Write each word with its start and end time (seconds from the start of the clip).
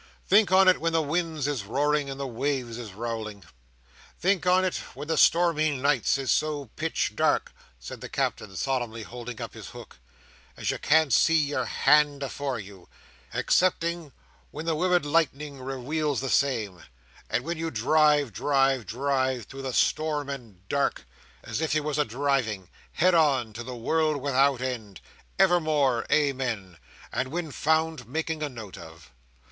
Think 0.27 0.51
on 0.51 0.67
it 0.67 0.81
when 0.81 0.93
the 0.93 1.01
winds 1.03 1.45
is 1.47 1.63
roaring 1.65 2.09
and 2.09 2.19
the 2.19 2.25
waves 2.25 2.79
is 2.79 2.91
rowling. 2.95 3.43
Think 4.19 4.47
on 4.47 4.65
it 4.65 4.77
when 4.95 5.07
the 5.07 5.15
stormy 5.15 5.77
nights 5.79 6.17
is 6.17 6.31
so 6.31 6.71
pitch 6.75 7.11
dark," 7.15 7.53
said 7.79 8.01
the 8.01 8.09
Captain, 8.09 8.55
solemnly 8.55 9.03
holding 9.03 9.39
up 9.39 9.53
his 9.53 9.67
hook, 9.67 9.99
"as 10.57 10.71
you 10.71 10.79
can't 10.79 11.13
see 11.13 11.35
your 11.35 11.65
hand 11.65 12.23
afore 12.23 12.57
you, 12.57 12.89
excepting 13.31 14.11
when 14.49 14.65
the 14.65 14.75
wiwid 14.75 15.05
lightning 15.05 15.59
reweals 15.59 16.19
the 16.19 16.31
same; 16.31 16.81
and 17.29 17.43
when 17.43 17.59
you 17.59 17.69
drive, 17.69 18.33
drive, 18.33 18.87
drive 18.87 19.45
through 19.45 19.61
the 19.61 19.71
storm 19.71 20.29
and 20.29 20.67
dark, 20.67 21.05
as 21.43 21.61
if 21.61 21.75
you 21.75 21.83
was 21.83 21.99
a 21.99 22.05
driving, 22.05 22.69
head 22.93 23.13
on, 23.13 23.53
to 23.53 23.61
the 23.63 23.75
world 23.75 24.17
without 24.17 24.61
end, 24.61 24.99
evermore, 25.37 26.07
amen, 26.11 26.77
and 27.11 27.27
when 27.27 27.51
found 27.51 28.07
making 28.07 28.41
a 28.41 28.49
note 28.49 28.79
of. 28.79 29.11